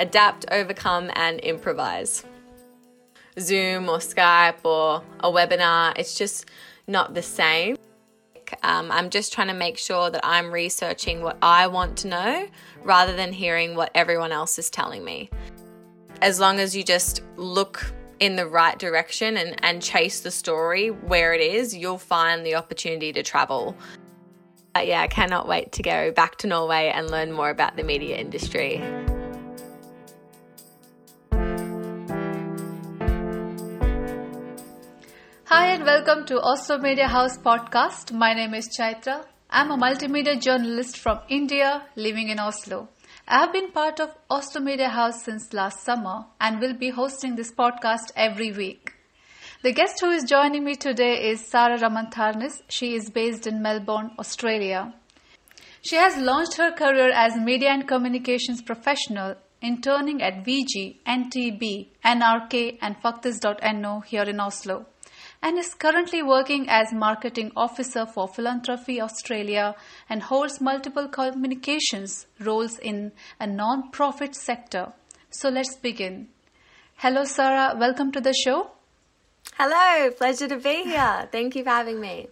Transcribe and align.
adapt, 0.00 0.46
overcome, 0.50 1.10
and 1.14 1.40
improvise. 1.40 2.24
Zoom 3.38 3.88
or 3.88 3.98
Skype 3.98 4.64
or 4.64 5.02
a 5.20 5.30
webinar, 5.30 5.96
it's 5.98 6.16
just 6.16 6.46
not 6.86 7.14
the 7.14 7.22
same. 7.22 7.76
Um, 8.62 8.90
I'm 8.92 9.10
just 9.10 9.32
trying 9.32 9.48
to 9.48 9.54
make 9.54 9.76
sure 9.76 10.10
that 10.10 10.20
I'm 10.24 10.52
researching 10.52 11.22
what 11.22 11.36
I 11.42 11.66
want 11.66 11.98
to 11.98 12.08
know 12.08 12.48
rather 12.84 13.14
than 13.14 13.32
hearing 13.32 13.74
what 13.74 13.90
everyone 13.94 14.32
else 14.32 14.58
is 14.58 14.70
telling 14.70 15.04
me. 15.04 15.30
As 16.22 16.38
long 16.40 16.60
as 16.60 16.74
you 16.74 16.84
just 16.84 17.22
look 17.36 17.92
in 18.20 18.36
the 18.36 18.46
right 18.46 18.78
direction 18.78 19.36
and, 19.36 19.62
and 19.64 19.82
chase 19.82 20.20
the 20.20 20.30
story 20.30 20.88
where 20.90 21.34
it 21.34 21.40
is, 21.40 21.74
you'll 21.74 21.98
find 21.98 22.46
the 22.46 22.54
opportunity 22.54 23.12
to 23.12 23.22
travel. 23.22 23.76
But 24.72 24.86
yeah, 24.86 25.00
I 25.00 25.08
cannot 25.08 25.48
wait 25.48 25.72
to 25.72 25.82
go 25.82 26.12
back 26.12 26.36
to 26.36 26.46
Norway 26.46 26.92
and 26.94 27.10
learn 27.10 27.32
more 27.32 27.50
about 27.50 27.76
the 27.76 27.82
media 27.82 28.16
industry. 28.16 28.82
Hi 35.56 35.68
and 35.68 35.84
welcome 35.86 36.26
to 36.26 36.38
Oslo 36.38 36.76
Media 36.76 37.08
House 37.08 37.38
podcast. 37.38 38.12
My 38.12 38.34
name 38.34 38.52
is 38.52 38.68
Chaitra. 38.78 39.24
I'm 39.48 39.70
a 39.70 39.78
multimedia 39.78 40.38
journalist 40.38 40.98
from 40.98 41.20
India 41.30 41.82
living 41.96 42.28
in 42.28 42.38
Oslo. 42.38 42.90
I 43.26 43.38
have 43.38 43.54
been 43.54 43.70
part 43.70 43.98
of 43.98 44.10
Oslo 44.28 44.60
Media 44.60 44.90
House 44.90 45.24
since 45.24 45.54
last 45.54 45.82
summer 45.82 46.26
and 46.42 46.60
will 46.60 46.74
be 46.74 46.90
hosting 46.90 47.36
this 47.36 47.50
podcast 47.50 48.12
every 48.14 48.52
week. 48.52 48.92
The 49.62 49.72
guest 49.72 50.02
who 50.02 50.10
is 50.10 50.24
joining 50.24 50.62
me 50.62 50.74
today 50.74 51.30
is 51.30 51.46
Sara 51.46 51.78
Ramantharnis. 51.78 52.60
She 52.68 52.94
is 52.94 53.08
based 53.08 53.46
in 53.46 53.62
Melbourne, 53.62 54.10
Australia. 54.18 54.92
She 55.80 55.96
has 55.96 56.18
launched 56.18 56.58
her 56.58 56.70
career 56.70 57.10
as 57.12 57.34
media 57.34 57.70
and 57.70 57.88
communications 57.88 58.60
professional, 58.60 59.36
interning 59.62 60.20
at 60.20 60.44
VG, 60.44 60.96
NTB, 61.06 61.86
NRK, 62.04 62.76
and 62.82 63.02
Faktisk.no 63.02 64.00
here 64.00 64.24
in 64.24 64.38
Oslo 64.38 64.84
and 65.42 65.58
is 65.58 65.74
currently 65.74 66.22
working 66.22 66.68
as 66.68 66.92
marketing 66.92 67.52
officer 67.56 68.06
for 68.06 68.28
Philanthropy 68.28 69.00
Australia 69.00 69.74
and 70.08 70.22
holds 70.22 70.60
multiple 70.60 71.08
communications 71.08 72.26
roles 72.40 72.78
in 72.78 73.12
a 73.38 73.46
non-profit 73.46 74.34
sector. 74.34 74.92
So 75.30 75.48
let's 75.48 75.76
begin. 75.76 76.28
Hello, 76.96 77.24
Sarah. 77.24 77.76
Welcome 77.78 78.12
to 78.12 78.20
the 78.20 78.32
show. 78.32 78.70
Hello, 79.54 80.10
pleasure 80.10 80.48
to 80.48 80.56
be 80.56 80.84
here. 80.84 81.28
Thank 81.30 81.56
you 81.56 81.64
for 81.64 81.70
having 81.70 82.00
me. 82.00 82.28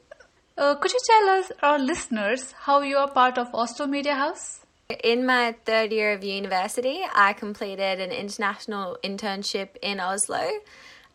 Uh, 0.57 0.75
could 0.77 0.93
you 0.93 1.01
tell 1.07 1.29
us, 1.31 1.53
our 1.63 1.79
listeners, 1.79 2.53
how 2.53 2.81
you 2.83 2.97
are 2.97 3.11
part 3.11 3.39
of 3.39 3.55
Oslo 3.55 3.87
Media 3.87 4.15
House? 4.15 4.61
In 5.03 5.27
my 5.27 5.57
third 5.65 5.93
year 5.93 6.13
of 6.13 6.23
university, 6.23 7.03
I 7.15 7.33
completed 7.33 8.01
an 8.01 8.13
international 8.13 8.99
internship 9.03 9.71
in 9.83 9.99
Oslo 10.01 10.49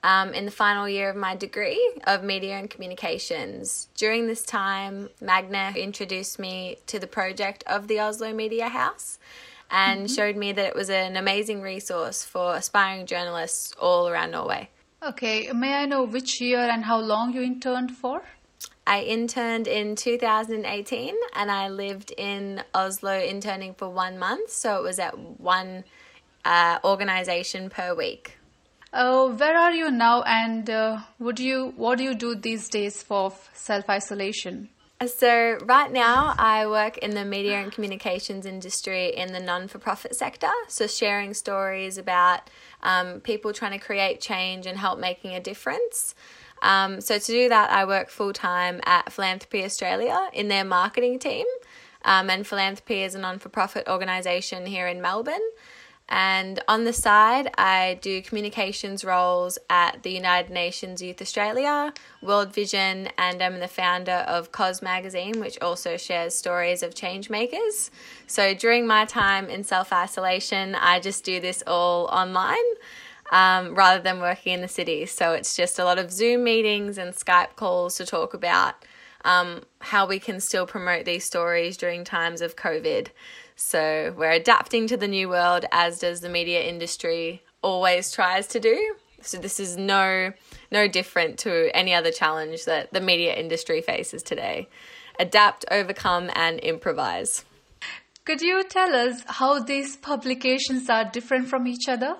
um, 0.04 0.34
in 0.34 0.46
the 0.46 0.52
final 0.52 0.88
year 0.88 1.10
of 1.10 1.16
my 1.16 1.36
degree 1.36 1.94
of 2.06 2.24
media 2.24 2.58
and 2.58 2.70
communications. 2.70 3.90
During 3.96 4.28
this 4.28 4.44
time, 4.44 5.10
Magna 5.22 5.74
introduced 5.76 6.40
me 6.40 6.78
to 6.88 7.00
the 7.00 7.08
project 7.08 7.64
of 7.68 7.88
the 7.88 8.00
Oslo 8.00 8.34
Media 8.34 8.70
House 8.70 9.20
and 9.70 10.06
mm-hmm. 10.06 10.16
showed 10.16 10.36
me 10.36 10.52
that 10.54 10.66
it 10.66 10.76
was 10.76 10.90
an 10.90 11.16
amazing 11.16 11.62
resource 11.62 12.24
for 12.24 12.56
aspiring 12.56 13.06
journalists 13.06 13.74
all 13.80 14.08
around 14.08 14.32
Norway. 14.32 14.70
Okay, 15.02 15.52
may 15.54 15.76
I 15.76 15.86
know 15.86 16.04
which 16.04 16.42
year 16.42 16.60
and 16.60 16.84
how 16.84 17.00
long 17.00 17.34
you 17.34 17.42
interned 17.42 17.92
for? 17.92 18.22
I 18.86 19.04
interned 19.04 19.68
in 19.68 19.96
2018 19.96 21.16
and 21.36 21.52
I 21.52 21.70
lived 21.70 22.12
in 22.18 22.64
Oslo 22.74 23.20
interning 23.20 23.76
for 23.76 23.88
one 23.88 24.18
month, 24.18 24.50
so 24.50 24.78
it 24.78 24.84
was 24.84 24.98
at 24.98 25.18
one 25.18 25.84
uh, 26.44 26.80
organization 26.84 27.70
per 27.70 27.94
week. 27.94 28.39
Uh, 28.92 29.28
where 29.30 29.56
are 29.56 29.72
you 29.72 29.92
now, 29.92 30.24
and 30.24 30.70
uh, 30.70 31.00
would 31.20 31.40
you 31.40 31.74
what 31.76 31.98
do 32.00 32.04
you 32.04 32.16
do 32.16 32.36
these 32.36 32.68
days 32.70 33.04
for 33.04 33.32
self 33.54 33.88
isolation? 33.90 34.70
So 35.08 35.58
right 35.64 35.90
now, 35.90 36.34
I 36.38 36.68
work 36.68 36.98
in 36.98 37.12
the 37.12 37.24
media 37.24 37.62
and 37.62 37.72
communications 37.72 38.46
industry 38.46 39.16
in 39.16 39.32
the 39.32 39.40
non 39.40 39.68
for 39.68 39.78
profit 39.78 40.16
sector. 40.16 40.52
So 40.68 40.88
sharing 40.88 41.34
stories 41.34 41.98
about 41.98 42.50
um, 42.84 43.22
people 43.22 43.54
trying 43.54 43.80
to 43.80 43.86
create 43.86 44.20
change 44.20 44.66
and 44.66 44.78
help 44.78 45.00
making 45.00 45.36
a 45.36 45.40
difference. 45.40 46.16
Um, 46.62 47.00
so 47.00 47.18
to 47.18 47.32
do 47.32 47.48
that, 47.48 47.70
I 47.70 47.86
work 47.86 48.10
full 48.10 48.34
time 48.34 48.82
at 48.86 49.14
Philanthropy 49.14 49.64
Australia 49.64 50.30
in 50.34 50.48
their 50.48 50.66
marketing 50.66 51.20
team. 51.20 51.46
Um, 52.04 52.30
and 52.30 52.46
Philanthropy 52.46 53.04
is 53.04 53.16
a 53.16 53.20
non 53.20 53.40
for 53.40 53.50
profit 53.50 53.88
organisation 53.88 54.66
here 54.66 54.88
in 54.88 55.02
Melbourne. 55.02 55.48
And 56.10 56.60
on 56.68 56.86
the 56.86 56.94
side, 56.94 57.52
I 57.56 58.00
do 58.02 58.22
communications 58.24 59.06
roles 59.06 59.60
at 59.70 60.02
the 60.02 60.10
United 60.10 60.52
Nations 60.52 61.04
Youth 61.04 61.22
Australia, 61.22 61.94
World 62.24 62.52
Vision, 62.52 63.10
and 63.20 63.42
I'm 63.44 63.60
the 63.60 63.68
founder 63.68 64.26
of 64.28 64.52
COS 64.52 64.82
Magazine, 64.82 65.40
which 65.40 65.60
also 65.62 65.98
shares 65.98 66.34
stories 66.34 66.82
of 66.82 66.96
change 66.96 67.30
makers. 67.30 67.92
So 68.26 68.56
during 68.56 68.88
my 68.88 69.06
time 69.06 69.50
in 69.50 69.64
self 69.64 69.94
isolation, 69.94 70.74
I 70.74 71.00
just 71.00 71.24
do 71.24 71.40
this 71.40 71.64
all 71.68 72.06
online. 72.08 72.58
Um, 73.32 73.76
rather 73.76 74.02
than 74.02 74.20
working 74.22 74.54
in 74.54 74.62
the 74.62 74.68
city. 74.68 75.06
So 75.06 75.34
it's 75.34 75.56
just 75.56 75.78
a 75.78 75.84
lot 75.84 76.00
of 76.00 76.12
Zoom 76.12 76.44
meetings 76.44 76.98
and 76.98 77.14
Skype 77.14 77.56
calls 77.56 77.96
to 77.98 78.06
talk 78.08 78.34
about 78.34 78.84
um, 79.24 79.62
how 79.82 80.08
we 80.08 80.20
can 80.20 80.40
still 80.40 80.66
promote 80.66 81.06
these 81.06 81.26
stories 81.26 81.78
during 81.78 82.04
times 82.04 82.42
of 82.42 82.56
COVID. 82.56 83.10
So 83.62 84.16
we're 84.18 84.32
adapting 84.32 84.88
to 84.88 84.96
the 84.96 85.08
new 85.08 85.28
world, 85.28 85.66
as 85.74 86.00
does 86.00 86.22
the 86.22 86.30
media 86.30 86.64
industry 86.64 87.44
always 87.62 88.10
tries 88.10 88.48
to 88.48 88.60
do. 88.62 88.96
So 89.22 89.38
this 89.38 89.60
is 89.60 89.76
no 89.76 90.32
no 90.72 90.88
different 90.88 91.38
to 91.40 91.70
any 91.76 91.94
other 91.94 92.10
challenge 92.10 92.64
that 92.64 92.94
the 92.94 93.02
media 93.02 93.36
industry 93.36 93.82
faces 93.82 94.24
today. 94.24 94.70
Adapt, 95.20 95.66
overcome, 95.70 96.32
and 96.36 96.60
improvise. 96.62 97.44
Could 98.24 98.42
you 98.42 98.64
tell 98.64 98.96
us 98.96 99.24
how 99.28 99.60
these 99.60 99.98
publications 99.98 100.90
are 100.90 101.04
different 101.04 101.50
from 101.50 101.68
each 101.68 101.90
other? 101.90 102.16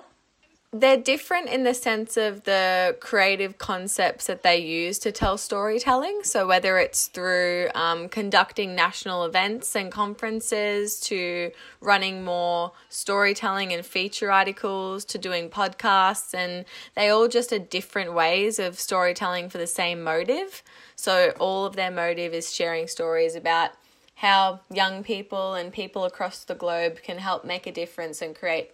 They're 0.72 0.96
different 0.96 1.48
in 1.48 1.64
the 1.64 1.74
sense 1.74 2.16
of 2.16 2.44
the 2.44 2.96
creative 3.00 3.58
concepts 3.58 4.26
that 4.26 4.44
they 4.44 4.58
use 4.58 5.00
to 5.00 5.10
tell 5.10 5.36
storytelling. 5.36 6.20
So, 6.22 6.46
whether 6.46 6.78
it's 6.78 7.08
through 7.08 7.70
um, 7.74 8.08
conducting 8.08 8.76
national 8.76 9.24
events 9.24 9.74
and 9.74 9.90
conferences, 9.90 11.00
to 11.00 11.50
running 11.80 12.22
more 12.22 12.70
storytelling 12.88 13.72
and 13.72 13.84
feature 13.84 14.30
articles, 14.30 15.04
to 15.06 15.18
doing 15.18 15.50
podcasts, 15.50 16.34
and 16.34 16.64
they 16.94 17.08
all 17.08 17.26
just 17.26 17.52
are 17.52 17.58
different 17.58 18.14
ways 18.14 18.60
of 18.60 18.78
storytelling 18.78 19.48
for 19.48 19.58
the 19.58 19.66
same 19.66 20.04
motive. 20.04 20.62
So, 20.94 21.32
all 21.40 21.66
of 21.66 21.74
their 21.74 21.90
motive 21.90 22.32
is 22.32 22.54
sharing 22.54 22.86
stories 22.86 23.34
about 23.34 23.70
how 24.14 24.60
young 24.72 25.02
people 25.02 25.54
and 25.54 25.72
people 25.72 26.04
across 26.04 26.44
the 26.44 26.54
globe 26.54 27.02
can 27.02 27.18
help 27.18 27.44
make 27.44 27.66
a 27.66 27.72
difference 27.72 28.22
and 28.22 28.36
create 28.36 28.70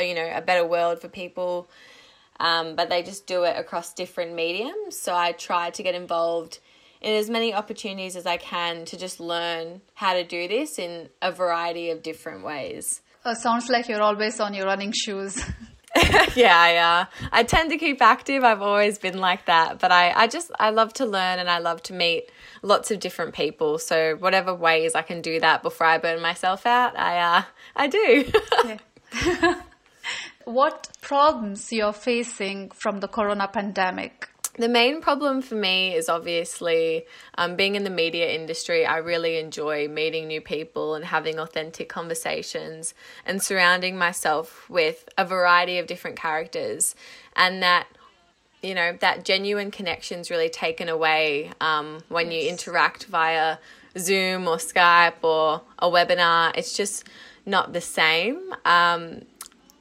you 0.00 0.14
know 0.14 0.30
a 0.34 0.40
better 0.40 0.66
world 0.66 1.00
for 1.00 1.08
people 1.08 1.68
um, 2.40 2.76
but 2.76 2.88
they 2.88 3.02
just 3.02 3.26
do 3.26 3.42
it 3.42 3.56
across 3.56 3.92
different 3.94 4.34
mediums 4.34 5.00
so 5.00 5.14
i 5.14 5.32
try 5.32 5.70
to 5.70 5.82
get 5.82 5.94
involved 5.94 6.58
in 7.00 7.14
as 7.14 7.30
many 7.30 7.54
opportunities 7.54 8.16
as 8.16 8.26
i 8.26 8.36
can 8.36 8.84
to 8.84 8.96
just 8.96 9.20
learn 9.20 9.80
how 9.94 10.14
to 10.14 10.24
do 10.24 10.48
this 10.48 10.78
in 10.78 11.08
a 11.22 11.32
variety 11.32 11.90
of 11.90 12.02
different 12.02 12.44
ways 12.44 13.00
uh, 13.24 13.34
sounds 13.34 13.68
like 13.68 13.88
you're 13.88 14.02
always 14.02 14.40
on 14.40 14.54
your 14.54 14.66
running 14.66 14.92
shoes 14.92 15.42
yeah, 16.36 16.56
I, 16.56 16.76
uh, 16.76 17.04
I 17.32 17.42
tend 17.44 17.70
to 17.70 17.78
keep 17.78 18.02
active. 18.02 18.44
I've 18.44 18.62
always 18.62 18.98
been 18.98 19.18
like 19.18 19.46
that, 19.46 19.78
but 19.78 19.90
I, 19.90 20.10
I 20.10 20.26
just 20.26 20.50
I 20.58 20.70
love 20.70 20.92
to 20.94 21.06
learn 21.06 21.38
and 21.38 21.48
I 21.48 21.58
love 21.58 21.82
to 21.84 21.92
meet 21.92 22.30
lots 22.62 22.90
of 22.90 23.00
different 23.00 23.34
people. 23.34 23.78
So 23.78 24.16
whatever 24.16 24.54
ways 24.54 24.94
I 24.94 25.02
can 25.02 25.22
do 25.22 25.40
that 25.40 25.62
before 25.62 25.86
I 25.86 25.98
burn 25.98 26.20
myself 26.20 26.66
out, 26.66 26.98
I 26.98 27.18
uh, 27.18 27.42
I 27.74 27.86
do. 27.86 29.54
what 30.48 30.88
problems 31.02 31.70
you're 31.72 31.92
facing 31.92 32.70
from 32.70 33.00
the 33.00 33.08
corona 33.08 33.46
pandemic? 33.48 34.28
The 34.56 34.68
main 34.68 35.02
problem 35.02 35.42
for 35.42 35.54
me 35.54 35.94
is 35.94 36.08
obviously 36.08 37.04
um, 37.36 37.54
being 37.54 37.76
in 37.76 37.84
the 37.84 37.90
media 37.90 38.34
industry. 38.34 38.84
I 38.84 38.96
really 38.96 39.38
enjoy 39.38 39.88
meeting 39.88 40.26
new 40.26 40.40
people 40.40 40.94
and 40.94 41.04
having 41.04 41.38
authentic 41.38 41.88
conversations 41.88 42.94
and 43.26 43.42
surrounding 43.42 43.96
myself 43.98 44.68
with 44.68 45.08
a 45.16 45.24
variety 45.24 45.78
of 45.78 45.86
different 45.86 46.16
characters. 46.16 46.96
And 47.36 47.62
that, 47.62 47.86
you 48.62 48.74
know, 48.74 48.96
that 49.00 49.24
genuine 49.24 49.70
connection 49.70 50.18
is 50.20 50.30
really 50.30 50.50
taken 50.50 50.88
away 50.88 51.52
um, 51.60 51.98
when 52.08 52.32
yes. 52.32 52.42
you 52.42 52.48
interact 52.48 53.04
via 53.04 53.58
Zoom 53.98 54.48
or 54.48 54.56
Skype 54.56 55.22
or 55.22 55.60
a 55.78 55.88
webinar. 55.88 56.52
It's 56.56 56.74
just 56.74 57.04
not 57.46 57.74
the 57.74 57.80
same. 57.80 58.54
Um, 58.64 59.22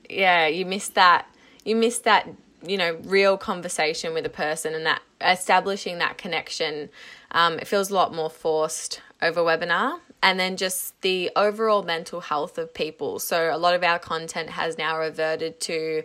yeah, 0.09 0.48
you 0.48 0.65
miss 0.65 0.89
that. 0.89 1.27
You 1.63 1.75
miss 1.75 2.00
that, 2.00 2.30
you 2.65 2.77
know, 2.77 2.98
real 3.04 3.38
conversation 3.38 4.13
with 4.13 4.25
a 4.25 4.30
person 4.30 4.74
and 4.74 4.86
that 4.86 5.01
establishing 5.21 5.98
that 6.00 6.18
connection. 6.18 6.89
Um, 7.31 7.59
it 7.59 7.68
feels 7.68 7.89
a 7.89 7.95
lot 7.95 8.13
more 8.13 8.30
forced 8.30 9.01
over 9.21 9.42
webinar. 9.42 10.00
and 10.24 10.39
then 10.39 10.57
just 10.57 11.00
the 11.01 11.30
overall 11.36 11.83
mental 11.83 12.21
health 12.21 12.57
of 12.57 12.74
people. 12.74 13.19
So 13.19 13.54
a 13.54 13.57
lot 13.57 13.75
of 13.75 13.83
our 13.83 14.00
content 14.00 14.50
has 14.50 14.77
now 14.77 14.98
reverted 14.98 15.59
to 15.62 16.04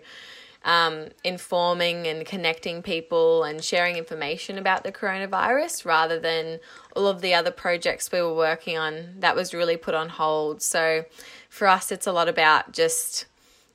um, 0.64 1.08
informing 1.24 2.06
and 2.06 2.24
connecting 2.24 2.82
people 2.82 3.42
and 3.42 3.64
sharing 3.64 3.96
information 3.96 4.58
about 4.58 4.84
the 4.84 4.92
coronavirus 4.92 5.84
rather 5.84 6.20
than 6.20 6.60
all 6.94 7.08
of 7.08 7.20
the 7.20 7.34
other 7.34 7.50
projects 7.50 8.12
we 8.12 8.20
were 8.20 8.34
working 8.34 8.78
on 8.78 9.14
that 9.18 9.34
was 9.34 9.54
really 9.54 9.76
put 9.76 9.94
on 9.94 10.08
hold. 10.08 10.62
So 10.62 11.04
for 11.48 11.66
us, 11.66 11.90
it's 11.90 12.06
a 12.06 12.12
lot 12.12 12.28
about 12.28 12.72
just 12.72 13.26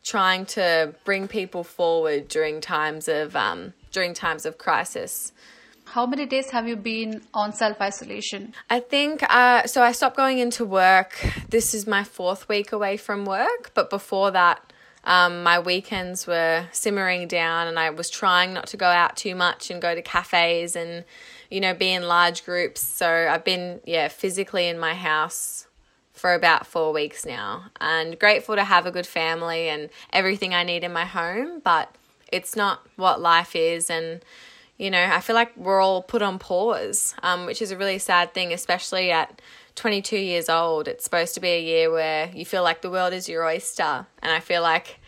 trying 0.07 0.45
to 0.45 0.94
bring 1.04 1.27
people 1.27 1.63
forward 1.63 2.27
during 2.30 2.62
times 2.62 3.07
of 3.07 3.36
um, 3.36 3.74
during 3.92 4.13
times 4.13 4.45
of 4.45 4.57
crisis. 4.57 5.33
How 5.86 6.06
many 6.06 6.25
days 6.25 6.50
have 6.51 6.68
you 6.68 6.75
been 6.75 7.21
on 7.33 7.54
self 7.54 7.80
isolation? 7.81 8.54
I 8.69 8.80
think 8.80 9.24
uh, 9.24 9.68
so. 9.68 9.81
I 9.81 9.92
stopped 9.92 10.18
going 10.18 10.39
into 10.39 10.65
work. 10.65 11.25
This 11.50 11.74
is 11.74 11.88
my 11.88 12.04
fourth 12.04 12.48
week 12.50 12.71
away 12.71 12.98
from 12.98 13.25
work, 13.25 13.71
but 13.74 13.89
before 13.89 14.31
that, 14.31 14.74
um, 15.04 15.44
my 15.44 15.59
weekends 15.59 16.27
were 16.27 16.68
simmering 16.71 17.27
down, 17.27 17.68
and 17.68 17.80
I 17.80 17.89
was 17.89 18.09
trying 18.09 18.54
not 18.54 18.68
to 18.68 18.77
go 18.77 18.88
out 18.88 19.15
too 19.15 19.36
much 19.36 19.69
and 19.69 19.81
go 19.81 19.95
to 19.95 20.01
cafes 20.01 20.75
and 20.75 21.06
you 21.50 21.62
know 21.62 21.74
be 21.74 21.92
in 21.92 22.04
large 22.04 22.45
groups. 22.45 22.81
So 22.81 23.09
I've 23.30 23.44
been 23.44 23.81
yeah 23.86 24.07
physically 24.07 24.68
in 24.68 24.80
my 24.80 24.94
house 24.94 25.67
for 26.18 26.34
about 26.34 26.68
four 26.68 26.92
weeks 26.92 27.25
now, 27.25 27.66
and 27.80 28.19
grateful 28.19 28.56
to 28.56 28.64
have 28.64 28.86
a 28.86 28.92
good 28.92 29.08
family 29.08 29.69
and 29.69 29.90
everything 30.12 30.54
I 30.54 30.64
need 30.64 30.84
in 30.84 30.92
my 30.94 31.06
home, 31.06 31.62
but 31.64 31.94
it's 32.31 32.56
not 32.56 32.86
what 32.96 33.22
life 33.22 33.56
is 33.56 33.90
and 33.90 34.22
you 34.78 34.92
know, 34.92 35.04
I 35.04 35.22
feel 35.22 35.36
like 35.36 35.58
we're 35.58 35.81
all 35.81 36.04
put 36.04 36.22
on 36.22 36.38
pause, 36.38 37.16
um, 37.24 37.46
which 37.48 37.62
is 37.62 37.72
a 37.72 37.78
really 37.78 37.98
sad 37.98 38.34
thing, 38.34 38.54
especially 38.54 39.10
at 39.12 39.42
22 39.75 40.18
years 40.18 40.50
old. 40.50 40.88
It's 40.88 41.04
supposed 41.04 41.34
to 41.34 41.40
be 41.40 41.50
a 41.50 41.62
year 41.62 41.92
where 41.92 42.30
you 42.34 42.46
feel 42.46 42.62
like 42.62 42.81
the 42.81 42.92
world 42.92 43.14
is 43.14 43.28
your 43.28 43.44
oyster. 43.44 44.06
And 44.22 44.31
I 44.31 44.40
feel 44.40 44.62
like 44.62 45.00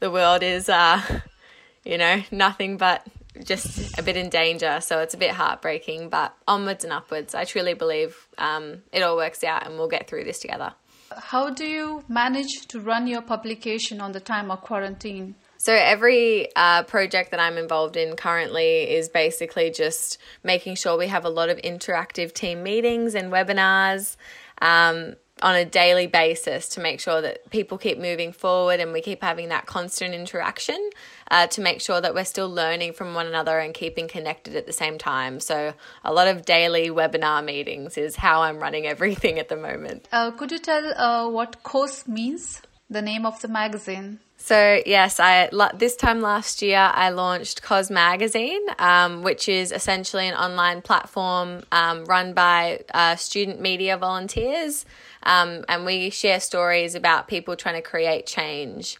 the 0.00 0.10
world 0.10 0.42
is, 0.42 0.68
uh, 0.68 1.00
you 1.84 1.98
know, 1.98 2.22
nothing 2.32 2.76
but 2.76 3.06
just 3.44 3.98
a 3.98 4.02
bit 4.02 4.16
in 4.16 4.28
danger. 4.28 4.80
So 4.80 5.00
it's 5.00 5.14
a 5.14 5.18
bit 5.18 5.30
heartbreaking, 5.30 6.08
but 6.08 6.34
onwards 6.46 6.84
and 6.84 6.92
upwards. 6.92 7.34
I 7.34 7.44
truly 7.44 7.74
believe 7.74 8.28
um, 8.38 8.82
it 8.92 9.02
all 9.02 9.16
works 9.16 9.42
out 9.44 9.66
and 9.66 9.76
we'll 9.76 9.88
get 9.88 10.08
through 10.08 10.24
this 10.24 10.38
together. 10.38 10.74
How 11.16 11.50
do 11.50 11.64
you 11.64 12.04
manage 12.08 12.66
to 12.68 12.80
run 12.80 13.06
your 13.06 13.22
publication 13.22 14.00
on 14.00 14.12
the 14.12 14.20
time 14.20 14.50
of 14.50 14.62
quarantine? 14.62 15.34
So 15.58 15.72
every 15.72 16.48
uh, 16.56 16.82
project 16.84 17.30
that 17.30 17.38
I'm 17.38 17.56
involved 17.56 17.96
in 17.96 18.16
currently 18.16 18.90
is 18.90 19.08
basically 19.08 19.70
just 19.70 20.18
making 20.42 20.74
sure 20.74 20.98
we 20.98 21.06
have 21.06 21.24
a 21.24 21.28
lot 21.28 21.50
of 21.50 21.58
interactive 21.58 22.32
team 22.32 22.62
meetings 22.62 23.14
and 23.14 23.30
webinars. 23.30 24.16
Um, 24.60 25.14
on 25.42 25.56
a 25.56 25.64
daily 25.64 26.06
basis 26.06 26.68
to 26.70 26.80
make 26.80 27.00
sure 27.00 27.20
that 27.20 27.50
people 27.50 27.76
keep 27.76 27.98
moving 27.98 28.32
forward 28.32 28.80
and 28.80 28.92
we 28.92 29.00
keep 29.00 29.22
having 29.22 29.48
that 29.48 29.66
constant 29.66 30.14
interaction 30.14 30.90
uh, 31.30 31.46
to 31.48 31.60
make 31.60 31.80
sure 31.80 32.00
that 32.00 32.14
we're 32.14 32.24
still 32.24 32.48
learning 32.48 32.92
from 32.92 33.14
one 33.14 33.26
another 33.26 33.58
and 33.58 33.74
keeping 33.74 34.06
connected 34.08 34.54
at 34.54 34.66
the 34.66 34.72
same 34.72 34.98
time. 34.98 35.40
So, 35.40 35.74
a 36.04 36.12
lot 36.12 36.28
of 36.28 36.44
daily 36.44 36.88
webinar 36.90 37.44
meetings 37.44 37.98
is 37.98 38.16
how 38.16 38.42
I'm 38.42 38.58
running 38.58 38.86
everything 38.86 39.38
at 39.38 39.48
the 39.48 39.56
moment. 39.56 40.08
Uh, 40.12 40.30
could 40.30 40.52
you 40.52 40.58
tell 40.58 40.92
uh, 40.96 41.28
what 41.28 41.62
course 41.62 42.06
means, 42.06 42.62
the 42.92 43.02
name 43.02 43.26
of 43.26 43.40
the 43.40 43.48
magazine? 43.48 44.20
So 44.36 44.80
yes, 44.84 45.20
I 45.20 45.48
this 45.74 45.94
time 45.94 46.20
last 46.20 46.62
year 46.62 46.90
I 46.92 47.10
launched 47.10 47.62
Cos 47.62 47.90
Magazine, 47.90 48.60
um, 48.78 49.22
which 49.22 49.48
is 49.48 49.70
essentially 49.70 50.26
an 50.26 50.34
online 50.34 50.82
platform 50.82 51.62
um, 51.70 52.04
run 52.06 52.34
by 52.34 52.80
uh, 52.92 53.14
student 53.16 53.60
media 53.60 53.96
volunteers, 53.96 54.84
um, 55.22 55.64
and 55.68 55.86
we 55.86 56.10
share 56.10 56.40
stories 56.40 56.94
about 56.94 57.28
people 57.28 57.54
trying 57.54 57.76
to 57.76 57.88
create 57.88 58.26
change. 58.26 58.98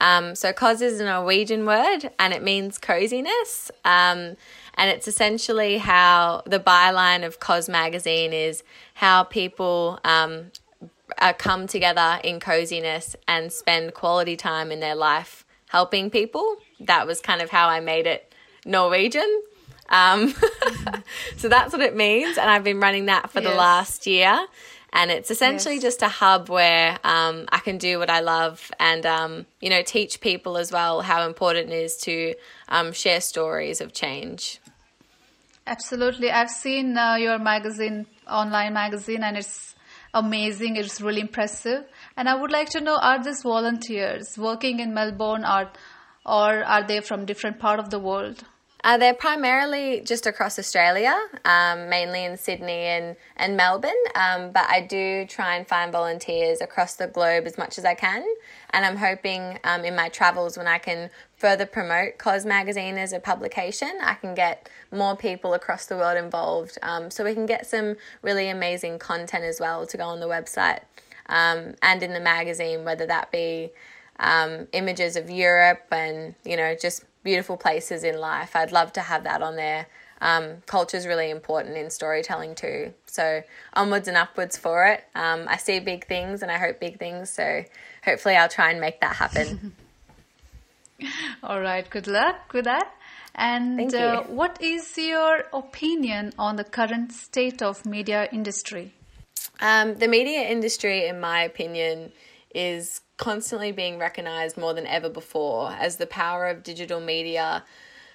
Um, 0.00 0.34
so 0.34 0.52
Cos 0.52 0.80
is 0.80 1.00
a 1.00 1.04
Norwegian 1.04 1.66
word, 1.66 2.10
and 2.18 2.32
it 2.32 2.42
means 2.42 2.78
coziness. 2.78 3.70
Um, 3.84 4.36
and 4.76 4.90
it's 4.90 5.06
essentially 5.06 5.78
how 5.78 6.42
the 6.46 6.58
byline 6.58 7.24
of 7.24 7.38
Cos 7.40 7.68
Magazine 7.68 8.32
is 8.32 8.62
how 8.94 9.24
people 9.24 10.00
um, 10.04 10.50
uh, 11.18 11.32
come 11.32 11.66
together 11.66 12.20
in 12.22 12.40
coziness 12.40 13.16
and 13.26 13.52
spend 13.52 13.94
quality 13.94 14.36
time 14.36 14.70
in 14.70 14.80
their 14.80 14.94
life 14.94 15.44
helping 15.68 16.10
people. 16.10 16.56
That 16.80 17.06
was 17.06 17.20
kind 17.20 17.42
of 17.42 17.50
how 17.50 17.68
I 17.68 17.80
made 17.80 18.06
it 18.06 18.32
Norwegian. 18.64 19.42
Um, 19.88 20.34
so 21.36 21.48
that's 21.48 21.72
what 21.72 21.82
it 21.82 21.96
means. 21.96 22.38
And 22.38 22.48
I've 22.50 22.64
been 22.64 22.80
running 22.80 23.06
that 23.06 23.30
for 23.30 23.40
yes. 23.40 23.50
the 23.50 23.56
last 23.56 24.06
year. 24.06 24.46
And 24.92 25.10
it's 25.10 25.30
essentially 25.30 25.74
yes. 25.74 25.82
just 25.82 26.02
a 26.02 26.08
hub 26.08 26.48
where 26.48 26.98
um, 27.02 27.46
I 27.50 27.58
can 27.58 27.78
do 27.78 27.98
what 27.98 28.08
I 28.08 28.20
love 28.20 28.70
and, 28.78 29.04
um, 29.04 29.46
you 29.60 29.68
know, 29.68 29.82
teach 29.82 30.20
people 30.20 30.56
as 30.56 30.70
well 30.70 31.00
how 31.00 31.26
important 31.26 31.70
it 31.70 31.82
is 31.82 31.96
to 31.98 32.34
um, 32.68 32.92
share 32.92 33.20
stories 33.20 33.80
of 33.80 33.92
change. 33.92 34.60
Absolutely. 35.66 36.30
I've 36.30 36.50
seen 36.50 36.96
uh, 36.96 37.16
your 37.16 37.40
magazine, 37.40 38.06
online 38.28 38.74
magazine, 38.74 39.24
and 39.24 39.36
it's 39.36 39.73
amazing. 40.14 40.76
It's 40.76 41.00
really 41.00 41.20
impressive. 41.20 41.84
And 42.16 42.28
I 42.28 42.34
would 42.34 42.52
like 42.52 42.70
to 42.70 42.80
know, 42.80 42.96
are 42.96 43.22
these 43.22 43.42
volunteers 43.42 44.38
working 44.38 44.80
in 44.80 44.94
Melbourne 44.94 45.44
or, 45.44 45.70
or 46.24 46.64
are 46.64 46.82
they 46.86 47.00
from 47.00 47.26
different 47.26 47.58
part 47.58 47.78
of 47.78 47.90
the 47.90 47.98
world? 47.98 48.44
Uh, 48.84 48.98
they're 48.98 49.14
primarily 49.14 50.02
just 50.02 50.26
across 50.26 50.58
Australia, 50.58 51.18
um, 51.46 51.88
mainly 51.88 52.22
in 52.22 52.36
Sydney 52.36 52.84
and, 52.84 53.16
and 53.38 53.56
Melbourne. 53.56 53.92
Um, 54.14 54.52
but 54.52 54.66
I 54.68 54.82
do 54.82 55.24
try 55.24 55.56
and 55.56 55.66
find 55.66 55.90
volunteers 55.90 56.60
across 56.60 56.96
the 56.96 57.06
globe 57.06 57.44
as 57.46 57.56
much 57.56 57.78
as 57.78 57.86
I 57.86 57.94
can. 57.94 58.22
And 58.70 58.84
I'm 58.84 58.98
hoping 58.98 59.58
um, 59.64 59.86
in 59.86 59.96
my 59.96 60.10
travels, 60.10 60.58
when 60.58 60.66
I 60.66 60.76
can 60.76 61.08
further 61.44 61.66
promote 61.66 62.16
COS 62.16 62.46
Magazine 62.46 62.96
as 62.96 63.12
a 63.12 63.20
publication, 63.20 63.90
I 64.02 64.14
can 64.14 64.34
get 64.34 64.66
more 64.90 65.14
people 65.14 65.52
across 65.52 65.84
the 65.84 65.94
world 65.94 66.16
involved. 66.16 66.78
Um, 66.80 67.10
so 67.10 67.22
we 67.22 67.34
can 67.34 67.44
get 67.44 67.66
some 67.66 67.96
really 68.22 68.48
amazing 68.48 68.98
content 68.98 69.44
as 69.44 69.60
well 69.60 69.86
to 69.88 69.96
go 69.98 70.04
on 70.04 70.20
the 70.20 70.26
website 70.26 70.80
um, 71.28 71.74
and 71.82 72.02
in 72.02 72.14
the 72.14 72.20
magazine, 72.20 72.86
whether 72.86 73.04
that 73.04 73.30
be 73.30 73.72
um, 74.20 74.68
images 74.72 75.16
of 75.16 75.28
Europe 75.28 75.84
and, 75.92 76.34
you 76.46 76.56
know, 76.56 76.74
just 76.74 77.04
beautiful 77.24 77.58
places 77.58 78.04
in 78.04 78.18
life. 78.18 78.56
I'd 78.56 78.72
love 78.72 78.94
to 78.94 79.02
have 79.02 79.24
that 79.24 79.42
on 79.42 79.56
there. 79.56 79.86
Um, 80.22 80.62
culture 80.64 80.96
is 80.96 81.06
really 81.06 81.28
important 81.28 81.76
in 81.76 81.90
storytelling 81.90 82.54
too. 82.54 82.94
So 83.04 83.42
onwards 83.74 84.08
and 84.08 84.16
upwards 84.16 84.56
for 84.56 84.86
it. 84.86 85.04
Um, 85.14 85.44
I 85.46 85.58
see 85.58 85.78
big 85.78 86.06
things 86.06 86.40
and 86.40 86.50
I 86.50 86.56
hope 86.56 86.80
big 86.80 86.98
things. 86.98 87.28
So 87.28 87.64
hopefully 88.02 88.34
I'll 88.34 88.48
try 88.48 88.70
and 88.70 88.80
make 88.80 89.02
that 89.02 89.16
happen. 89.16 89.76
All 91.42 91.60
right. 91.60 91.88
Good 91.88 92.06
luck 92.06 92.52
with 92.52 92.64
that. 92.64 92.92
And 93.34 93.92
uh, 93.92 94.22
what 94.24 94.62
is 94.62 94.96
your 94.96 95.44
opinion 95.52 96.32
on 96.38 96.56
the 96.56 96.64
current 96.64 97.12
state 97.12 97.62
of 97.62 97.84
media 97.84 98.28
industry? 98.30 98.94
Um, 99.60 99.96
the 99.96 100.06
media 100.06 100.42
industry, 100.42 101.06
in 101.06 101.20
my 101.20 101.42
opinion, 101.42 102.12
is 102.54 103.00
constantly 103.16 103.72
being 103.72 103.98
recognized 103.98 104.56
more 104.56 104.74
than 104.74 104.86
ever 104.86 105.08
before 105.08 105.70
as 105.72 105.96
the 105.96 106.06
power 106.06 106.46
of 106.46 106.62
digital 106.62 107.00
media 107.00 107.64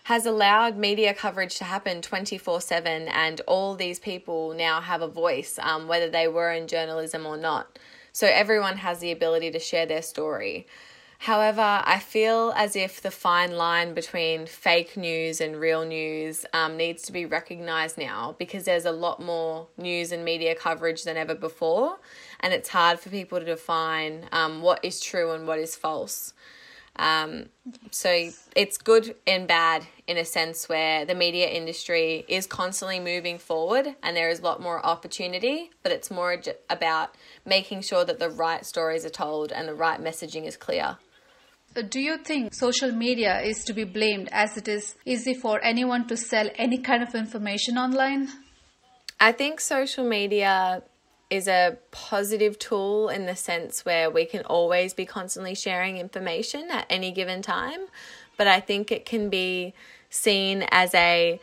has 0.03 0.25
allowed 0.25 0.77
media 0.77 1.13
coverage 1.13 1.55
to 1.57 1.63
happen 1.63 2.01
24 2.01 2.59
7 2.59 3.07
and 3.07 3.41
all 3.47 3.75
these 3.75 3.99
people 3.99 4.53
now 4.53 4.81
have 4.81 5.01
a 5.01 5.07
voice 5.07 5.57
um, 5.61 5.87
whether 5.87 6.09
they 6.09 6.27
were 6.27 6.51
in 6.51 6.67
journalism 6.67 7.25
or 7.25 7.37
not 7.37 7.79
so 8.11 8.27
everyone 8.27 8.77
has 8.77 8.99
the 8.99 9.11
ability 9.11 9.51
to 9.51 9.59
share 9.59 9.85
their 9.85 10.01
story 10.01 10.65
However, 11.23 11.83
I 11.83 11.99
feel 11.99 12.53
as 12.55 12.77
if 12.77 13.01
the 13.01 13.11
fine 13.11 13.51
line 13.57 13.93
between 13.93 14.45
fake 14.45 14.95
news 14.95 15.41
and 15.41 15.59
real 15.59 15.83
news 15.85 16.45
um, 16.53 16.77
needs 16.77 17.03
to 17.03 17.11
be 17.11 17.25
recognised 17.25 17.97
now 17.97 18.35
because 18.39 18.63
there's 18.63 18.85
a 18.85 18.93
lot 18.93 19.21
more 19.21 19.67
news 19.77 20.13
and 20.13 20.23
media 20.23 20.55
coverage 20.55 21.03
than 21.03 21.17
ever 21.17 21.35
before, 21.35 21.99
and 22.39 22.53
it's 22.53 22.69
hard 22.69 23.01
for 23.01 23.09
people 23.09 23.37
to 23.37 23.45
define 23.45 24.27
um, 24.31 24.61
what 24.61 24.83
is 24.83 25.01
true 25.01 25.31
and 25.31 25.45
what 25.45 25.59
is 25.59 25.75
false. 25.75 26.33
Um, 26.95 27.49
so 27.91 28.31
it's 28.55 28.77
good 28.77 29.15
and 29.27 29.45
bad 29.45 29.85
in 30.07 30.17
a 30.17 30.25
sense 30.25 30.69
where 30.69 31.03
the 31.03 31.15
media 31.15 31.49
industry 31.49 32.25
is 32.29 32.47
constantly 32.47 32.99
moving 32.99 33.39
forward 33.39 33.93
and 34.03 34.15
there 34.15 34.29
is 34.29 34.39
a 34.39 34.43
lot 34.43 34.61
more 34.61 34.85
opportunity, 34.85 35.69
but 35.83 35.91
it's 35.91 36.09
more 36.09 36.41
about 36.69 37.15
making 37.45 37.81
sure 37.81 38.05
that 38.05 38.19
the 38.19 38.29
right 38.29 38.65
stories 38.65 39.05
are 39.05 39.09
told 39.09 39.51
and 39.51 39.67
the 39.67 39.75
right 39.75 40.01
messaging 40.01 40.45
is 40.45 40.57
clear. 40.57 40.97
Do 41.73 41.99
you 41.99 42.17
think 42.17 42.53
social 42.53 42.91
media 42.91 43.41
is 43.41 43.63
to 43.65 43.73
be 43.73 43.83
blamed 43.83 44.29
as 44.31 44.57
it 44.57 44.67
is 44.67 44.95
easy 45.05 45.35
for 45.35 45.63
anyone 45.63 46.07
to 46.07 46.17
sell 46.17 46.49
any 46.55 46.79
kind 46.79 47.03
of 47.03 47.13
information 47.13 47.77
online? 47.77 48.27
I 49.19 49.31
think 49.33 49.61
social 49.61 50.03
media 50.03 50.81
is 51.29 51.47
a 51.47 51.77
positive 51.91 52.57
tool 52.57 53.09
in 53.09 53.27
the 53.27 53.35
sense 53.35 53.85
where 53.85 54.09
we 54.09 54.25
can 54.25 54.43
always 54.45 54.95
be 54.95 55.05
constantly 55.05 55.53
sharing 55.53 55.97
information 55.97 56.69
at 56.71 56.87
any 56.89 57.11
given 57.11 57.43
time, 57.43 57.85
but 58.35 58.47
I 58.47 58.59
think 58.61 58.91
it 58.91 59.05
can 59.05 59.29
be 59.29 59.75
seen 60.09 60.65
as 60.71 60.95
a 60.95 61.39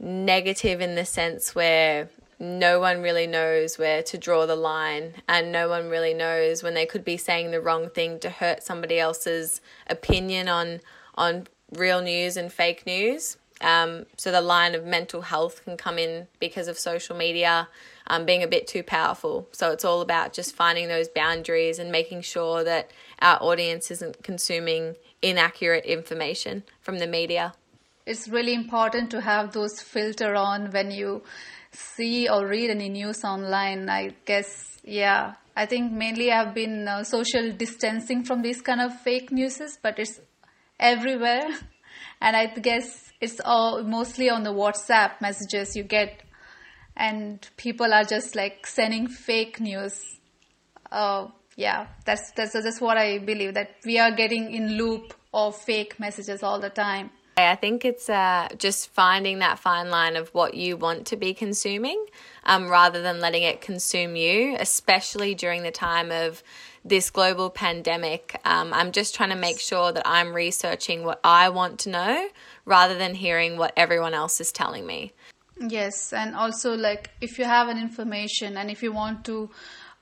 negative 0.00 0.80
in 0.80 0.96
the 0.96 1.04
sense 1.04 1.54
where 1.54 2.08
no 2.38 2.78
one 2.78 3.02
really 3.02 3.26
knows 3.26 3.78
where 3.78 4.02
to 4.04 4.18
draw 4.18 4.46
the 4.46 4.56
line 4.56 5.14
and 5.28 5.50
no 5.50 5.68
one 5.68 5.88
really 5.88 6.14
knows 6.14 6.62
when 6.62 6.74
they 6.74 6.86
could 6.86 7.04
be 7.04 7.16
saying 7.16 7.50
the 7.50 7.60
wrong 7.60 7.90
thing 7.90 8.18
to 8.20 8.30
hurt 8.30 8.62
somebody 8.62 8.98
else's 8.98 9.60
opinion 9.88 10.48
on 10.48 10.80
on 11.16 11.46
real 11.72 12.00
news 12.00 12.36
and 12.36 12.52
fake 12.52 12.86
news. 12.86 13.36
Um, 13.60 14.06
so 14.16 14.30
the 14.30 14.40
line 14.40 14.76
of 14.76 14.84
mental 14.84 15.22
health 15.22 15.64
can 15.64 15.76
come 15.76 15.98
in 15.98 16.28
because 16.38 16.68
of 16.68 16.78
social 16.78 17.16
media 17.16 17.68
um, 18.06 18.24
being 18.24 18.42
a 18.44 18.46
bit 18.46 18.68
too 18.68 18.84
powerful. 18.84 19.48
So 19.50 19.72
it's 19.72 19.84
all 19.84 20.00
about 20.00 20.32
just 20.32 20.54
finding 20.54 20.86
those 20.86 21.08
boundaries 21.08 21.80
and 21.80 21.90
making 21.90 22.22
sure 22.22 22.62
that 22.62 22.92
our 23.20 23.42
audience 23.42 23.90
isn't 23.90 24.22
consuming 24.22 24.94
inaccurate 25.22 25.84
information 25.84 26.62
from 26.80 27.00
the 27.00 27.06
media. 27.08 27.52
It's 28.06 28.28
really 28.28 28.54
important 28.54 29.10
to 29.10 29.20
have 29.20 29.52
those 29.52 29.82
filter 29.82 30.34
on 30.34 30.70
when 30.70 30.90
you 30.90 31.22
see 31.72 32.28
or 32.28 32.46
read 32.46 32.70
any 32.70 32.88
news 32.88 33.24
online. 33.24 33.88
I 33.88 34.14
guess, 34.24 34.78
yeah, 34.84 35.34
I 35.56 35.66
think 35.66 35.92
mainly 35.92 36.30
I've 36.30 36.54
been 36.54 36.86
uh, 36.86 37.04
social 37.04 37.52
distancing 37.52 38.24
from 38.24 38.42
these 38.42 38.62
kind 38.62 38.80
of 38.80 39.00
fake 39.00 39.32
newses, 39.32 39.78
but 39.82 39.98
it's 39.98 40.20
everywhere. 40.78 41.48
And 42.20 42.34
I 42.34 42.46
guess 42.46 43.12
it's 43.20 43.40
all 43.44 43.84
mostly 43.84 44.28
on 44.28 44.42
the 44.42 44.52
WhatsApp 44.52 45.20
messages 45.20 45.76
you 45.76 45.84
get, 45.84 46.20
and 46.96 47.48
people 47.56 47.94
are 47.94 48.02
just 48.02 48.34
like 48.34 48.66
sending 48.66 49.06
fake 49.06 49.60
news. 49.60 50.18
Uh, 50.90 51.28
yeah, 51.56 51.86
that's 52.04 52.32
that's 52.32 52.54
that's 52.54 52.80
what 52.80 52.98
I 52.98 53.18
believe 53.18 53.54
that 53.54 53.76
we 53.84 54.00
are 54.00 54.10
getting 54.10 54.52
in 54.52 54.76
loop 54.76 55.14
of 55.32 55.56
fake 55.56 56.00
messages 56.00 56.42
all 56.42 56.58
the 56.60 56.70
time. 56.70 57.10
I 57.46 57.54
think 57.54 57.84
it's 57.84 58.08
uh, 58.08 58.48
just 58.58 58.90
finding 58.90 59.38
that 59.38 59.58
fine 59.58 59.90
line 59.90 60.16
of 60.16 60.28
what 60.34 60.54
you 60.54 60.76
want 60.76 61.06
to 61.08 61.16
be 61.16 61.34
consuming 61.34 62.04
um, 62.44 62.68
rather 62.68 63.02
than 63.02 63.20
letting 63.20 63.42
it 63.42 63.60
consume 63.60 64.16
you, 64.16 64.56
especially 64.58 65.34
during 65.34 65.62
the 65.62 65.70
time 65.70 66.10
of 66.10 66.42
this 66.84 67.10
global 67.10 67.50
pandemic. 67.50 68.40
Um, 68.44 68.72
I'm 68.72 68.92
just 68.92 69.14
trying 69.14 69.30
to 69.30 69.36
make 69.36 69.60
sure 69.60 69.92
that 69.92 70.02
I'm 70.06 70.34
researching 70.34 71.04
what 71.04 71.20
I 71.22 71.50
want 71.50 71.78
to 71.80 71.90
know 71.90 72.28
rather 72.64 72.96
than 72.96 73.14
hearing 73.14 73.56
what 73.56 73.72
everyone 73.76 74.14
else 74.14 74.40
is 74.40 74.50
telling 74.50 74.86
me. 74.86 75.12
Yes, 75.60 76.12
and 76.12 76.34
also, 76.34 76.76
like, 76.76 77.10
if 77.20 77.38
you 77.38 77.44
have 77.44 77.68
an 77.68 77.78
information 77.78 78.56
and 78.56 78.70
if 78.70 78.82
you 78.82 78.92
want 78.92 79.24
to 79.26 79.50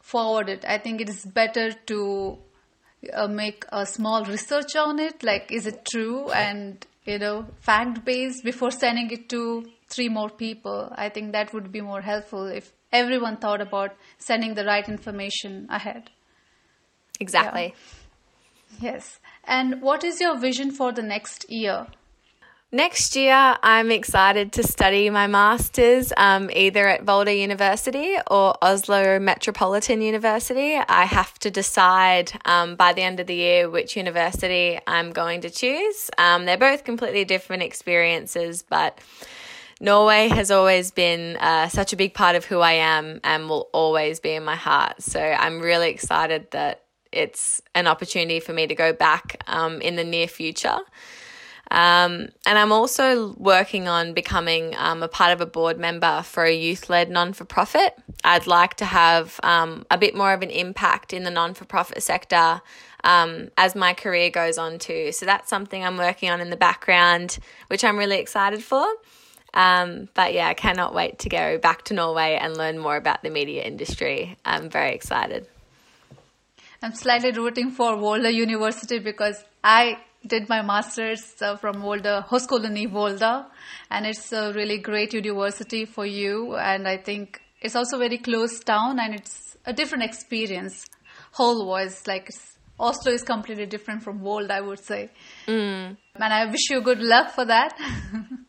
forward 0.00 0.48
it, 0.48 0.64
I 0.66 0.78
think 0.78 1.00
it 1.00 1.08
is 1.08 1.24
better 1.24 1.72
to 1.72 2.38
uh, 3.12 3.28
make 3.28 3.64
a 3.70 3.86
small 3.86 4.24
research 4.24 4.74
on 4.76 4.98
it 4.98 5.22
like 5.22 5.52
is 5.52 5.66
it 5.66 5.84
true 5.84 6.30
and 6.30 6.86
you 7.06 7.18
know, 7.18 7.46
fact 7.60 8.04
based 8.04 8.44
before 8.44 8.70
sending 8.70 9.10
it 9.10 9.28
to 9.30 9.64
three 9.88 10.08
more 10.08 10.28
people. 10.28 10.92
I 10.96 11.08
think 11.08 11.32
that 11.32 11.52
would 11.54 11.70
be 11.72 11.80
more 11.80 12.00
helpful 12.00 12.46
if 12.46 12.72
everyone 12.92 13.36
thought 13.36 13.60
about 13.60 13.96
sending 14.18 14.54
the 14.54 14.64
right 14.64 14.88
information 14.88 15.66
ahead. 15.70 16.10
Exactly. 17.20 17.74
Yeah. 18.80 18.92
Yes. 18.92 19.20
And 19.44 19.80
what 19.80 20.04
is 20.04 20.20
your 20.20 20.36
vision 20.38 20.70
for 20.70 20.92
the 20.92 21.02
next 21.02 21.46
year? 21.48 21.86
Next 22.72 23.14
year, 23.14 23.56
I'm 23.62 23.92
excited 23.92 24.54
to 24.54 24.64
study 24.64 25.08
my 25.08 25.28
master's 25.28 26.12
um, 26.16 26.50
either 26.52 26.88
at 26.88 27.04
Volda 27.04 27.38
University 27.38 28.16
or 28.28 28.56
Oslo 28.60 29.20
Metropolitan 29.20 30.02
University. 30.02 30.74
I 30.74 31.04
have 31.04 31.38
to 31.38 31.50
decide 31.52 32.32
um, 32.44 32.74
by 32.74 32.92
the 32.92 33.02
end 33.02 33.20
of 33.20 33.28
the 33.28 33.36
year 33.36 33.70
which 33.70 33.96
university 33.96 34.80
I'm 34.84 35.12
going 35.12 35.42
to 35.42 35.50
choose. 35.50 36.10
Um, 36.18 36.44
they're 36.44 36.58
both 36.58 36.82
completely 36.82 37.24
different 37.24 37.62
experiences, 37.62 38.64
but 38.68 38.98
Norway 39.80 40.26
has 40.26 40.50
always 40.50 40.90
been 40.90 41.36
uh, 41.36 41.68
such 41.68 41.92
a 41.92 41.96
big 41.96 42.14
part 42.14 42.34
of 42.34 42.46
who 42.46 42.58
I 42.58 42.72
am 42.72 43.20
and 43.22 43.48
will 43.48 43.68
always 43.72 44.18
be 44.18 44.32
in 44.32 44.42
my 44.42 44.56
heart. 44.56 45.02
So 45.02 45.20
I'm 45.20 45.60
really 45.60 45.90
excited 45.90 46.50
that 46.50 46.82
it's 47.12 47.62
an 47.76 47.86
opportunity 47.86 48.40
for 48.40 48.52
me 48.52 48.66
to 48.66 48.74
go 48.74 48.92
back 48.92 49.40
um, 49.46 49.80
in 49.80 49.94
the 49.94 50.04
near 50.04 50.26
future. 50.26 50.78
Um, 51.70 52.28
and 52.46 52.58
I'm 52.58 52.70
also 52.70 53.34
working 53.38 53.88
on 53.88 54.12
becoming 54.12 54.74
um, 54.78 55.02
a 55.02 55.08
part 55.08 55.32
of 55.32 55.40
a 55.40 55.46
board 55.46 55.78
member 55.78 56.22
for 56.22 56.44
a 56.44 56.54
youth 56.54 56.88
led 56.88 57.10
non 57.10 57.32
for 57.32 57.44
profit. 57.44 57.96
I'd 58.24 58.46
like 58.46 58.74
to 58.74 58.84
have 58.84 59.40
um, 59.42 59.84
a 59.90 59.98
bit 59.98 60.14
more 60.14 60.32
of 60.32 60.42
an 60.42 60.50
impact 60.50 61.12
in 61.12 61.24
the 61.24 61.30
non 61.30 61.54
for 61.54 61.64
profit 61.64 62.02
sector 62.02 62.62
um, 63.02 63.50
as 63.56 63.74
my 63.74 63.94
career 63.94 64.30
goes 64.30 64.58
on 64.58 64.78
too. 64.78 65.12
So 65.12 65.26
that's 65.26 65.48
something 65.48 65.84
I'm 65.84 65.96
working 65.96 66.30
on 66.30 66.40
in 66.40 66.50
the 66.50 66.56
background, 66.56 67.38
which 67.68 67.84
I'm 67.84 67.96
really 67.96 68.18
excited 68.18 68.62
for. 68.62 68.86
Um, 69.54 70.08
but 70.14 70.34
yeah, 70.34 70.48
I 70.48 70.54
cannot 70.54 70.94
wait 70.94 71.20
to 71.20 71.28
go 71.28 71.56
back 71.58 71.82
to 71.84 71.94
Norway 71.94 72.38
and 72.40 72.56
learn 72.56 72.78
more 72.78 72.96
about 72.96 73.22
the 73.22 73.30
media 73.30 73.62
industry. 73.62 74.36
I'm 74.44 74.68
very 74.68 74.94
excited. 74.94 75.46
I'm 76.82 76.94
slightly 76.94 77.32
rooting 77.32 77.70
for 77.70 77.94
Volda 77.94 78.32
University 78.32 78.98
because 78.98 79.42
I 79.64 79.98
did 80.26 80.48
my 80.48 80.62
master's 80.62 81.34
uh, 81.40 81.56
from 81.56 81.76
Volda, 81.76 82.26
Högskolan 82.26 82.90
Volda, 82.90 83.46
and 83.90 84.06
it's 84.06 84.32
a 84.32 84.52
really 84.52 84.78
great 84.78 85.12
university 85.14 85.84
for 85.84 86.06
you. 86.06 86.56
And 86.56 86.86
I 86.88 86.96
think 86.96 87.40
it's 87.60 87.76
also 87.76 87.98
very 87.98 88.18
close 88.18 88.60
town, 88.60 88.98
and 88.98 89.14
it's 89.14 89.56
a 89.64 89.72
different 89.72 90.04
experience. 90.04 90.86
Whole 91.32 91.66
was 91.66 92.06
like 92.06 92.30
Oslo 92.78 93.12
is 93.12 93.22
completely 93.22 93.66
different 93.66 94.02
from 94.02 94.20
Volda, 94.20 94.50
I 94.50 94.60
would 94.60 94.80
say. 94.84 95.10
Mm. 95.46 95.96
And 96.14 96.32
I 96.32 96.46
wish 96.46 96.70
you 96.70 96.80
good 96.82 97.00
luck 97.00 97.30
for 97.30 97.44
that. 97.44 97.78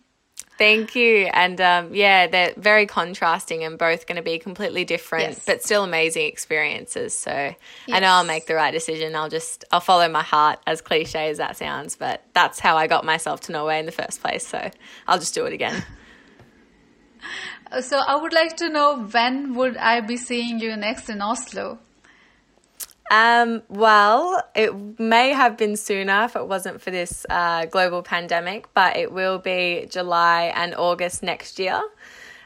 Thank 0.58 0.96
you. 0.96 1.30
And 1.32 1.62
um, 1.62 1.94
yeah, 1.94 2.28
they're 2.28 2.54
very 2.58 2.88
contrasting 2.88 3.64
and 3.64 3.78
both 3.78 4.08
going 4.08 4.16
to 4.16 4.24
be 4.24 4.40
completely 4.40 4.86
different, 4.86 5.30
yes. 5.30 5.46
but 5.46 5.64
still 5.64 5.84
amazing 5.84 6.26
experiences. 6.26 7.14
So 7.14 7.32
yes. 7.32 7.56
I 7.90 8.00
know 8.00 8.08
I'll 8.08 8.24
make 8.24 8.48
the 8.48 8.56
right 8.56 8.72
decision. 8.72 9.16
I'll 9.16 9.30
just, 9.30 9.66
I'll 9.72 9.80
follow 9.80 10.10
my 10.10 10.24
heart, 10.24 10.60
as 10.66 10.82
cliche 10.82 11.30
as 11.30 11.38
that 11.38 11.58
sounds, 11.58 11.96
but 11.96 12.24
that's 12.34 12.60
how 12.60 12.76
I 12.76 12.88
got 12.88 13.06
myself 13.06 13.42
to 13.42 13.52
Norway 13.52 13.80
in 13.80 13.86
the 13.86 13.92
first 13.92 14.22
place. 14.22 14.48
So 14.48 14.72
I'll 15.08 15.20
just 15.20 15.34
do 15.36 15.46
it 15.46 15.54
again. 15.54 15.84
So 17.82 17.98
I 17.98 18.16
would 18.16 18.32
like 18.32 18.56
to 18.58 18.70
know 18.70 19.04
when 19.04 19.54
would 19.56 19.76
I 19.76 20.00
be 20.00 20.16
seeing 20.16 20.60
you 20.62 20.74
next 20.78 21.10
in 21.10 21.22
Oslo? 21.22 21.80
Um, 23.10 23.62
well, 23.70 24.42
it 24.56 25.00
may 25.00 25.30
have 25.30 25.58
been 25.58 25.78
sooner 25.78 26.26
if 26.26 26.36
it 26.36 26.48
wasn't 26.48 26.82
for 26.82 26.92
this 26.92 27.26
uh, 27.30 27.66
global 27.66 28.04
pandemic, 28.04 28.68
but 28.74 28.98
it 28.98 29.12
will 29.12 29.40
be 29.40 29.88
July 29.90 30.52
and 30.56 30.76
August 30.76 31.24
next 31.24 31.58
year, 31.58 31.82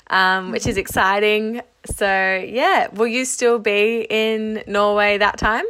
um, 0.10 0.51
which 0.51 0.68
is 0.68 0.77
exciting. 0.77 1.62
So, 1.86 2.06
yeah, 2.48 2.89
will 2.94 3.08
you 3.08 3.25
still 3.25 3.58
be 3.58 4.06
in 4.10 4.63
Norway 4.68 5.18
that 5.18 5.38
time? 5.38 5.65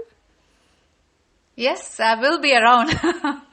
Yes, 1.55 1.99
I 1.99 2.15
will 2.19 2.39
be 2.39 2.53
around. 2.53 2.99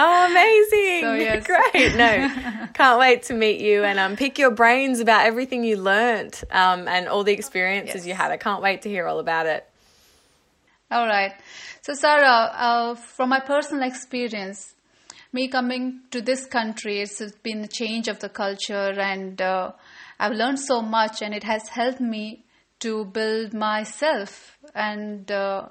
Oh, 0.00 0.26
amazing! 0.30 1.02
So, 1.02 1.14
yes. 1.14 1.46
Great. 1.72 1.96
No, 1.96 2.68
can't 2.74 3.00
wait 3.00 3.24
to 3.24 3.34
meet 3.34 3.60
you 3.60 3.82
and 3.82 3.98
um, 3.98 4.14
pick 4.14 4.38
your 4.38 4.52
brains 4.52 5.00
about 5.00 5.26
everything 5.26 5.64
you 5.64 5.76
learnt 5.76 6.44
um, 6.52 6.86
and 6.86 7.08
all 7.08 7.24
the 7.24 7.32
experiences 7.32 7.96
yes. 7.96 8.06
you 8.06 8.14
had. 8.14 8.30
I 8.30 8.36
can't 8.36 8.62
wait 8.62 8.82
to 8.82 8.88
hear 8.88 9.08
all 9.08 9.18
about 9.18 9.46
it. 9.46 9.67
All 10.90 11.06
right. 11.06 11.34
So, 11.82 11.92
Sarah, 11.92 12.50
uh, 12.54 12.94
from 12.94 13.28
my 13.28 13.40
personal 13.40 13.82
experience, 13.82 14.74
me 15.34 15.48
coming 15.48 16.00
to 16.12 16.22
this 16.22 16.46
country, 16.46 17.00
it's 17.02 17.20
been 17.42 17.64
a 17.64 17.68
change 17.68 18.08
of 18.08 18.20
the 18.20 18.30
culture, 18.30 18.98
and 18.98 19.40
uh, 19.42 19.72
I've 20.18 20.32
learned 20.32 20.58
so 20.58 20.80
much, 20.80 21.20
and 21.20 21.34
it 21.34 21.44
has 21.44 21.68
helped 21.68 22.00
me 22.00 22.46
to 22.80 23.04
build 23.04 23.52
myself. 23.52 24.56
And 24.74 25.30
uh, 25.30 25.68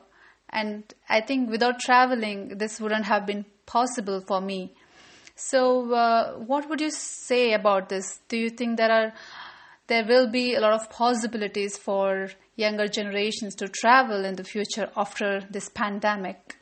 and 0.50 0.84
I 1.10 1.22
think 1.22 1.50
without 1.50 1.80
traveling, 1.80 2.60
this 2.60 2.80
wouldn't 2.80 3.06
have 3.06 3.26
been 3.26 3.46
possible 3.66 4.22
for 4.22 4.40
me. 4.40 4.76
So, 5.36 5.94
uh, 5.94 6.34
what 6.34 6.70
would 6.70 6.80
you 6.80 6.92
say 6.92 7.54
about 7.54 7.90
this? 7.90 8.20
Do 8.28 8.38
you 8.38 8.52
think 8.52 8.78
there 8.78 8.92
are 8.92 9.14
there 9.88 10.06
will 10.06 10.28
be 10.28 10.56
a 10.56 10.60
lot 10.60 10.74
of 10.74 10.90
possibilities 10.90 11.78
for 11.78 12.30
younger 12.56 12.88
generations 12.88 13.56
to 13.56 13.68
travel 13.68 14.26
in 14.26 14.36
the 14.36 14.44
future 14.44 14.90
after 14.96 15.42
this 15.50 15.70
pandemic? 15.70 16.58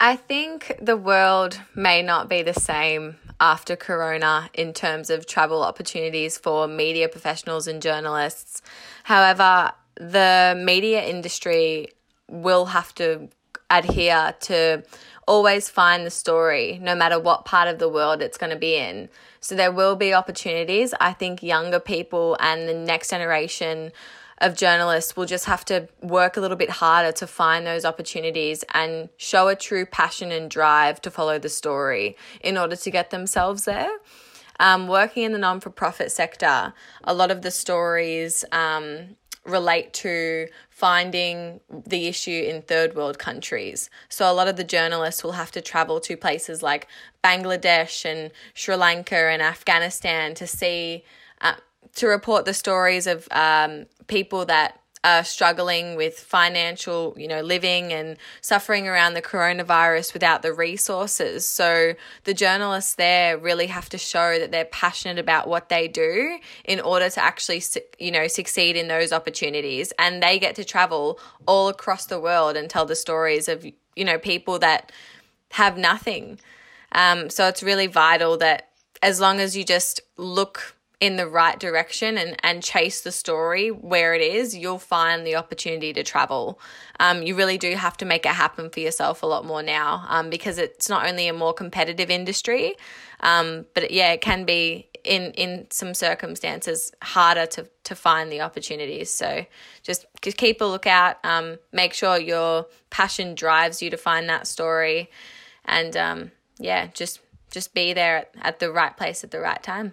I 0.00 0.16
think 0.16 0.74
the 0.80 0.96
world 0.96 1.60
may 1.74 2.00
not 2.02 2.28
be 2.28 2.42
the 2.42 2.54
same 2.54 3.16
after 3.38 3.76
Corona 3.76 4.48
in 4.54 4.72
terms 4.72 5.10
of 5.10 5.26
travel 5.26 5.62
opportunities 5.62 6.38
for 6.38 6.66
media 6.66 7.08
professionals 7.08 7.66
and 7.66 7.82
journalists. 7.82 8.62
However, 9.04 9.72
the 9.96 10.54
media 10.56 11.04
industry 11.04 11.88
will 12.28 12.66
have 12.66 12.94
to 12.94 13.28
adhere 13.70 14.34
to 14.40 14.82
always 15.30 15.68
find 15.68 16.04
the 16.04 16.10
story, 16.10 16.80
no 16.82 16.92
matter 16.92 17.16
what 17.20 17.44
part 17.44 17.68
of 17.68 17.78
the 17.78 17.88
world 17.88 18.20
it's 18.20 18.36
going 18.36 18.50
to 18.50 18.58
be 18.58 18.74
in. 18.74 19.08
So 19.38 19.54
there 19.54 19.70
will 19.70 19.94
be 19.94 20.12
opportunities. 20.12 20.92
I 21.00 21.12
think 21.12 21.40
younger 21.40 21.78
people 21.78 22.36
and 22.40 22.68
the 22.68 22.74
next 22.74 23.10
generation 23.10 23.92
of 24.38 24.56
journalists 24.56 25.16
will 25.16 25.26
just 25.26 25.44
have 25.44 25.64
to 25.66 25.88
work 26.02 26.36
a 26.36 26.40
little 26.40 26.56
bit 26.56 26.70
harder 26.70 27.12
to 27.12 27.28
find 27.28 27.64
those 27.64 27.84
opportunities 27.84 28.64
and 28.74 29.08
show 29.18 29.46
a 29.46 29.54
true 29.54 29.86
passion 29.86 30.32
and 30.32 30.50
drive 30.50 31.00
to 31.02 31.12
follow 31.12 31.38
the 31.38 31.48
story 31.48 32.16
in 32.42 32.58
order 32.58 32.74
to 32.74 32.90
get 32.90 33.10
themselves 33.10 33.66
there. 33.66 33.90
um, 34.58 34.88
working 34.88 35.22
in 35.22 35.32
the 35.32 35.38
non 35.38 35.60
for 35.60 35.70
profit 35.70 36.10
sector, 36.10 36.74
a 37.04 37.14
lot 37.14 37.30
of 37.30 37.42
the 37.42 37.50
stories 37.50 38.44
um, 38.50 39.16
relate 39.44 39.92
to 39.92 40.48
finding 40.68 41.60
the 41.86 42.06
issue 42.06 42.44
in 42.46 42.62
third 42.62 42.94
world 42.94 43.18
countries. 43.18 43.90
So 44.08 44.30
a 44.30 44.34
lot 44.34 44.48
of 44.48 44.56
the 44.56 44.64
journalists 44.64 45.24
will 45.24 45.32
have 45.32 45.50
to 45.52 45.60
travel 45.60 46.00
to 46.00 46.16
places 46.16 46.62
like 46.62 46.88
Bangladesh 47.24 48.04
and 48.04 48.30
Sri 48.54 48.76
Lanka 48.76 49.16
and 49.16 49.42
Afghanistan 49.42 50.34
to 50.34 50.46
see, 50.46 51.04
uh, 51.40 51.54
to 51.96 52.06
report 52.06 52.44
the 52.44 52.54
stories 52.54 53.06
of 53.06 53.28
um, 53.30 53.86
people 54.06 54.44
that 54.46 54.79
are 55.02 55.24
struggling 55.24 55.96
with 55.96 56.18
financial, 56.18 57.14
you 57.16 57.26
know, 57.26 57.40
living 57.40 57.90
and 57.92 58.18
suffering 58.42 58.86
around 58.86 59.14
the 59.14 59.22
coronavirus 59.22 60.12
without 60.12 60.42
the 60.42 60.52
resources. 60.52 61.46
So 61.46 61.94
the 62.24 62.34
journalists 62.34 62.96
there 62.96 63.38
really 63.38 63.68
have 63.68 63.88
to 63.90 63.98
show 63.98 64.38
that 64.38 64.52
they're 64.52 64.66
passionate 64.66 65.18
about 65.18 65.48
what 65.48 65.70
they 65.70 65.88
do 65.88 66.38
in 66.64 66.80
order 66.80 67.08
to 67.08 67.22
actually, 67.22 67.62
you 67.98 68.10
know, 68.10 68.26
succeed 68.28 68.76
in 68.76 68.88
those 68.88 69.10
opportunities. 69.10 69.90
And 69.98 70.22
they 70.22 70.38
get 70.38 70.54
to 70.56 70.64
travel 70.64 71.18
all 71.46 71.68
across 71.68 72.04
the 72.04 72.20
world 72.20 72.56
and 72.56 72.68
tell 72.68 72.84
the 72.84 72.96
stories 72.96 73.48
of, 73.48 73.64
you 73.96 74.04
know, 74.04 74.18
people 74.18 74.58
that 74.58 74.92
have 75.52 75.78
nothing. 75.78 76.38
Um, 76.92 77.30
so 77.30 77.48
it's 77.48 77.62
really 77.62 77.86
vital 77.86 78.36
that 78.38 78.68
as 79.02 79.18
long 79.18 79.40
as 79.40 79.56
you 79.56 79.64
just 79.64 80.00
look 80.18 80.76
in 81.00 81.16
the 81.16 81.26
right 81.26 81.58
direction 81.58 82.18
and, 82.18 82.36
and 82.42 82.62
chase 82.62 83.00
the 83.00 83.10
story 83.10 83.70
where 83.70 84.14
it 84.14 84.20
is, 84.20 84.54
you'll 84.54 84.78
find 84.78 85.26
the 85.26 85.34
opportunity 85.34 85.94
to 85.94 86.02
travel. 86.02 86.60
Um, 87.00 87.22
you 87.22 87.34
really 87.34 87.56
do 87.56 87.74
have 87.74 87.96
to 87.98 88.04
make 88.04 88.26
it 88.26 88.32
happen 88.32 88.68
for 88.68 88.80
yourself 88.80 89.22
a 89.22 89.26
lot 89.26 89.46
more 89.46 89.62
now 89.62 90.04
um, 90.08 90.28
because 90.28 90.58
it's 90.58 90.90
not 90.90 91.08
only 91.08 91.26
a 91.26 91.32
more 91.32 91.54
competitive 91.54 92.10
industry, 92.10 92.74
um, 93.20 93.64
but 93.74 93.90
yeah, 93.90 94.12
it 94.12 94.20
can 94.20 94.44
be 94.44 94.88
in, 95.02 95.32
in 95.32 95.66
some 95.70 95.94
circumstances 95.94 96.92
harder 97.02 97.46
to, 97.46 97.66
to 97.84 97.94
find 97.94 98.30
the 98.30 98.42
opportunities. 98.42 99.10
So 99.10 99.46
just, 99.82 100.04
just 100.20 100.36
keep 100.36 100.60
a 100.60 100.66
lookout, 100.66 101.16
um, 101.24 101.56
make 101.72 101.94
sure 101.94 102.18
your 102.18 102.66
passion 102.90 103.34
drives 103.34 103.80
you 103.80 103.88
to 103.88 103.96
find 103.96 104.28
that 104.28 104.46
story, 104.46 105.10
and 105.64 105.96
um, 105.96 106.30
yeah, 106.58 106.88
just 106.88 107.20
just 107.50 107.74
be 107.74 107.92
there 107.92 108.18
at, 108.18 108.34
at 108.40 108.58
the 108.60 108.70
right 108.70 108.96
place 108.96 109.24
at 109.24 109.32
the 109.32 109.40
right 109.40 109.60
time 109.60 109.92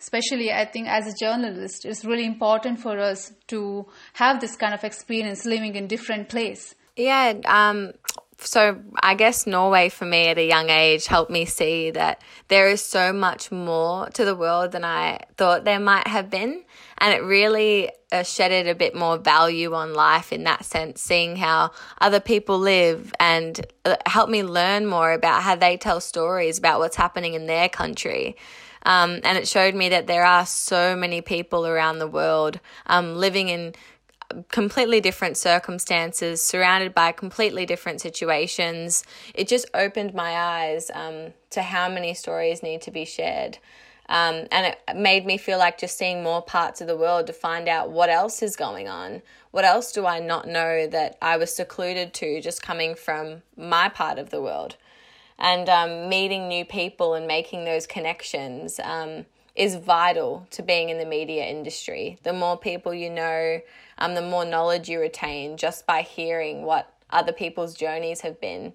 especially 0.00 0.52
i 0.52 0.64
think 0.64 0.88
as 0.88 1.06
a 1.06 1.16
journalist 1.16 1.84
it's 1.84 2.04
really 2.04 2.26
important 2.26 2.80
for 2.80 2.98
us 2.98 3.32
to 3.46 3.86
have 4.14 4.40
this 4.40 4.56
kind 4.56 4.74
of 4.74 4.84
experience 4.84 5.44
living 5.44 5.74
in 5.74 5.86
different 5.86 6.28
place 6.28 6.74
yeah 6.96 7.32
um 7.46 7.92
so 8.40 8.80
I 9.02 9.14
guess 9.14 9.46
Norway 9.46 9.88
for 9.88 10.04
me 10.04 10.28
at 10.28 10.38
a 10.38 10.46
young 10.46 10.70
age 10.70 11.06
helped 11.06 11.30
me 11.30 11.44
see 11.44 11.90
that 11.90 12.22
there 12.48 12.68
is 12.68 12.80
so 12.80 13.12
much 13.12 13.50
more 13.50 14.08
to 14.10 14.24
the 14.24 14.36
world 14.36 14.72
than 14.72 14.84
I 14.84 15.20
thought 15.36 15.64
there 15.64 15.80
might 15.80 16.06
have 16.06 16.30
been. 16.30 16.62
And 16.98 17.12
it 17.12 17.22
really 17.22 17.90
uh, 18.12 18.22
shedded 18.22 18.68
a 18.68 18.74
bit 18.74 18.94
more 18.94 19.18
value 19.18 19.74
on 19.74 19.92
life 19.92 20.32
in 20.32 20.44
that 20.44 20.64
sense, 20.64 21.00
seeing 21.00 21.36
how 21.36 21.72
other 22.00 22.20
people 22.20 22.58
live 22.58 23.12
and 23.18 23.60
uh, 23.84 23.96
helped 24.06 24.30
me 24.30 24.42
learn 24.42 24.86
more 24.86 25.12
about 25.12 25.42
how 25.42 25.56
they 25.56 25.76
tell 25.76 26.00
stories 26.00 26.58
about 26.58 26.78
what's 26.78 26.96
happening 26.96 27.34
in 27.34 27.46
their 27.46 27.68
country. 27.68 28.36
Um, 28.84 29.20
and 29.24 29.36
it 29.38 29.48
showed 29.48 29.74
me 29.74 29.88
that 29.90 30.06
there 30.06 30.24
are 30.24 30.46
so 30.46 30.96
many 30.96 31.20
people 31.20 31.66
around 31.66 31.98
the 31.98 32.06
world 32.06 32.60
um, 32.86 33.16
living 33.16 33.48
in 33.48 33.74
completely 34.50 35.00
different 35.00 35.36
circumstances, 35.36 36.42
surrounded 36.42 36.94
by 36.94 37.12
completely 37.12 37.64
different 37.66 38.00
situations. 38.00 39.04
It 39.34 39.48
just 39.48 39.66
opened 39.74 40.14
my 40.14 40.32
eyes 40.32 40.90
um, 40.92 41.32
to 41.50 41.62
how 41.62 41.88
many 41.88 42.14
stories 42.14 42.62
need 42.62 42.82
to 42.82 42.90
be 42.90 43.04
shared. 43.04 43.58
Um, 44.10 44.46
and 44.50 44.66
it 44.66 44.96
made 44.96 45.26
me 45.26 45.36
feel 45.36 45.58
like 45.58 45.78
just 45.78 45.98
seeing 45.98 46.22
more 46.22 46.40
parts 46.40 46.80
of 46.80 46.86
the 46.86 46.96
world 46.96 47.26
to 47.26 47.32
find 47.32 47.68
out 47.68 47.90
what 47.90 48.08
else 48.08 48.42
is 48.42 48.56
going 48.56 48.88
on. 48.88 49.20
What 49.50 49.66
else 49.66 49.92
do 49.92 50.06
I 50.06 50.18
not 50.18 50.48
know 50.48 50.86
that 50.86 51.18
I 51.20 51.36
was 51.36 51.54
secluded 51.54 52.14
to 52.14 52.40
just 52.40 52.62
coming 52.62 52.94
from 52.94 53.42
my 53.56 53.88
part 53.90 54.18
of 54.18 54.30
the 54.30 54.40
world? 54.40 54.76
And 55.38 55.68
um, 55.68 56.08
meeting 56.08 56.48
new 56.48 56.64
people 56.64 57.14
and 57.14 57.26
making 57.26 57.64
those 57.64 57.86
connections 57.86 58.80
um, 58.82 59.26
is 59.54 59.76
vital 59.76 60.46
to 60.50 60.62
being 60.62 60.88
in 60.88 60.98
the 60.98 61.04
media 61.04 61.44
industry. 61.44 62.18
The 62.22 62.32
more 62.32 62.56
people 62.56 62.92
you 62.94 63.10
know, 63.10 63.60
um, 63.98 64.14
the 64.14 64.22
more 64.22 64.44
knowledge 64.44 64.88
you 64.88 65.00
retain 65.00 65.56
just 65.56 65.86
by 65.86 66.02
hearing 66.02 66.62
what 66.62 66.92
other 67.10 67.32
people's 67.32 67.74
journeys 67.74 68.20
have 68.20 68.40
been. 68.40 68.72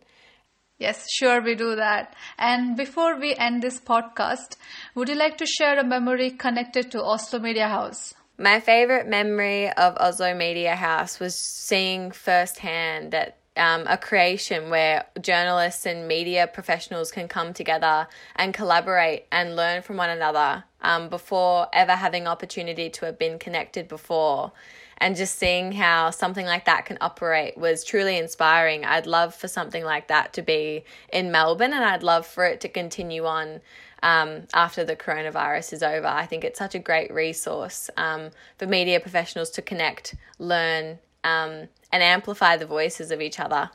Yes, 0.79 1.05
sure, 1.11 1.41
we 1.41 1.55
do 1.55 1.75
that. 1.75 2.15
And 2.37 2.75
before 2.75 3.19
we 3.19 3.35
end 3.35 3.61
this 3.61 3.79
podcast, 3.79 4.57
would 4.95 5.07
you 5.07 5.15
like 5.15 5.37
to 5.37 5.45
share 5.45 5.79
a 5.79 5.83
memory 5.83 6.31
connected 6.31 6.91
to 6.91 7.03
Oslo 7.03 7.39
Media 7.39 7.67
House? 7.67 8.13
My 8.37 8.59
favorite 8.59 9.07
memory 9.07 9.71
of 9.71 9.95
Oslo 9.97 10.33
Media 10.33 10.75
House 10.75 11.19
was 11.19 11.35
seeing 11.35 12.11
firsthand 12.11 13.11
that 13.11 13.37
um, 13.55 13.85
a 13.87 13.97
creation 13.97 14.69
where 14.69 15.05
journalists 15.21 15.85
and 15.85 16.07
media 16.07 16.47
professionals 16.47 17.11
can 17.11 17.27
come 17.27 17.53
together 17.53 18.07
and 18.35 18.53
collaborate 18.53 19.25
and 19.31 19.55
learn 19.55 19.81
from 19.81 19.97
one 19.97 20.09
another 20.09 20.63
um, 20.81 21.09
before 21.09 21.67
ever 21.73 21.93
having 21.93 22.27
opportunity 22.27 22.89
to 22.89 23.05
have 23.05 23.19
been 23.19 23.37
connected 23.37 23.87
before. 23.87 24.51
And 24.97 25.15
just 25.15 25.37
seeing 25.37 25.73
how 25.73 26.11
something 26.11 26.45
like 26.45 26.65
that 26.65 26.85
can 26.85 26.97
operate 27.01 27.57
was 27.57 27.83
truly 27.83 28.17
inspiring. 28.17 28.85
I'd 28.85 29.05
love 29.07 29.35
for 29.35 29.47
something 29.47 29.83
like 29.83 30.07
that 30.07 30.33
to 30.33 30.41
be 30.41 30.85
in 31.11 31.31
Melbourne 31.31 31.73
and 31.73 31.83
I'd 31.83 32.03
love 32.03 32.25
for 32.25 32.45
it 32.45 32.61
to 32.61 32.69
continue 32.69 33.25
on 33.25 33.59
um, 34.01 34.43
after 34.53 34.83
the 34.83 34.95
coronavirus 34.95 35.73
is 35.73 35.83
over. 35.83 36.07
I 36.07 36.25
think 36.25 36.43
it's 36.43 36.59
such 36.59 36.75
a 36.75 36.79
great 36.79 37.11
resource 37.13 37.89
um, 37.97 38.29
for 38.57 38.67
media 38.67 38.99
professionals 38.99 39.49
to 39.51 39.61
connect, 39.61 40.15
learn, 40.39 40.99
um, 41.23 41.67
and 41.93 42.01
amplify 42.01 42.57
the 42.57 42.65
voices 42.65 43.11
of 43.11 43.21
each 43.21 43.39
other. 43.39 43.69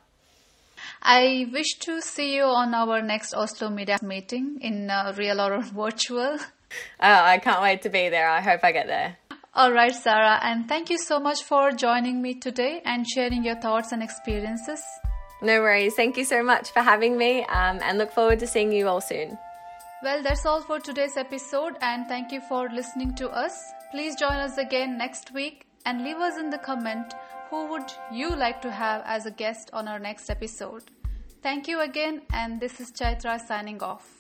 I 1.00 1.48
wish 1.52 1.78
to 1.86 2.00
see 2.02 2.34
you 2.34 2.42
on 2.42 2.74
our 2.74 3.00
next 3.00 3.32
Oslo 3.32 3.70
Media 3.70 3.98
meeting 4.02 4.58
in 4.60 4.90
uh, 4.90 5.14
real 5.16 5.40
or 5.40 5.62
virtual. 5.62 6.38
Oh, 7.00 7.22
I 7.34 7.38
can't 7.38 7.62
wait 7.62 7.82
to 7.82 7.88
be 7.88 8.08
there. 8.08 8.28
I 8.28 8.40
hope 8.40 8.60
I 8.64 8.72
get 8.72 8.88
there. 8.88 9.16
All 9.54 9.72
right, 9.72 9.94
Sarah, 9.94 10.38
and 10.42 10.68
thank 10.68 10.90
you 10.90 10.98
so 10.98 11.18
much 11.18 11.42
for 11.42 11.70
joining 11.70 12.20
me 12.20 12.34
today 12.34 12.82
and 12.84 13.06
sharing 13.08 13.44
your 13.44 13.56
thoughts 13.56 13.92
and 13.92 14.02
experiences. 14.02 14.82
No 15.40 15.60
worries. 15.60 15.94
Thank 15.94 16.16
you 16.16 16.24
so 16.24 16.42
much 16.42 16.72
for 16.72 16.80
having 16.80 17.16
me 17.16 17.44
um, 17.44 17.78
and 17.82 17.98
look 17.98 18.10
forward 18.12 18.40
to 18.40 18.46
seeing 18.46 18.72
you 18.72 18.88
all 18.88 19.00
soon. 19.00 19.38
Well, 20.02 20.22
that's 20.22 20.44
all 20.44 20.62
for 20.62 20.80
today's 20.80 21.16
episode, 21.16 21.76
and 21.80 22.06
thank 22.06 22.32
you 22.32 22.40
for 22.48 22.68
listening 22.68 23.14
to 23.16 23.30
us. 23.30 23.56
Please 23.92 24.16
join 24.16 24.38
us 24.48 24.58
again 24.58 24.98
next 24.98 25.32
week 25.32 25.66
and 25.86 26.04
leave 26.04 26.18
us 26.18 26.38
in 26.38 26.50
the 26.50 26.58
comment 26.58 27.14
who 27.50 27.66
would 27.66 27.90
you 28.12 28.34
like 28.34 28.60
to 28.62 28.70
have 28.70 29.02
as 29.06 29.24
a 29.24 29.30
guest 29.30 29.70
on 29.72 29.88
our 29.88 29.98
next 29.98 30.28
episode. 30.28 30.84
Thank 31.42 31.66
you 31.66 31.80
again, 31.80 32.22
and 32.32 32.60
this 32.60 32.80
is 32.80 32.90
Chaitra 32.90 33.40
signing 33.40 33.82
off. 33.82 34.17